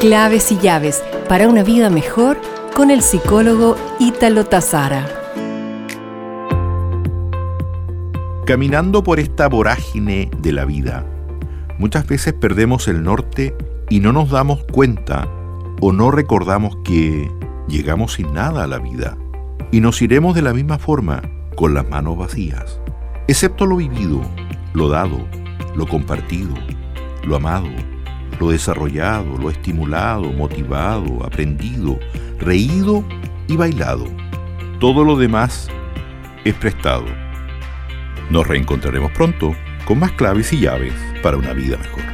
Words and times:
Claves 0.00 0.50
y 0.50 0.56
llaves 0.56 1.04
para 1.28 1.46
una 1.46 1.62
vida 1.62 1.90
mejor 1.90 2.40
con 2.74 2.90
el 2.90 3.02
psicólogo 3.02 3.76
Ítalo 3.98 4.46
Tazara. 4.46 5.06
Caminando 8.46 9.04
por 9.04 9.20
esta 9.20 9.46
vorágine 9.50 10.30
de 10.38 10.52
la 10.54 10.64
vida, 10.64 11.04
muchas 11.78 12.06
veces 12.06 12.32
perdemos 12.32 12.88
el 12.88 13.02
norte 13.02 13.54
y 13.90 14.00
no 14.00 14.14
nos 14.14 14.30
damos 14.30 14.64
cuenta 14.72 15.28
o 15.82 15.92
no 15.92 16.10
recordamos 16.10 16.78
que 16.82 17.30
llegamos 17.68 18.14
sin 18.14 18.32
nada 18.32 18.64
a 18.64 18.66
la 18.66 18.78
vida 18.78 19.18
y 19.70 19.82
nos 19.82 20.00
iremos 20.00 20.34
de 20.34 20.40
la 20.40 20.54
misma 20.54 20.78
forma 20.78 21.20
con 21.56 21.74
las 21.74 21.86
manos 21.86 22.16
vacías, 22.16 22.80
excepto 23.28 23.66
lo 23.66 23.76
vivido, 23.76 24.22
lo 24.72 24.88
dado, 24.88 25.18
lo 25.76 25.86
compartido, 25.86 26.54
lo 27.22 27.36
amado, 27.36 27.68
lo 28.40 28.50
desarrollado, 28.50 29.36
lo 29.36 29.50
estimulado, 29.50 30.32
motivado, 30.32 31.24
aprendido, 31.24 32.00
reído 32.38 33.04
y 33.46 33.56
bailado. 33.56 34.06
Todo 34.80 35.04
lo 35.04 35.16
demás 35.16 35.68
es 36.44 36.54
prestado. 36.54 37.04
Nos 38.30 38.46
reencontraremos 38.46 39.12
pronto 39.12 39.54
con 39.84 39.98
más 39.98 40.12
claves 40.12 40.52
y 40.54 40.60
llaves 40.60 40.94
para 41.22 41.36
una 41.36 41.52
vida 41.52 41.76
mejor. 41.76 42.09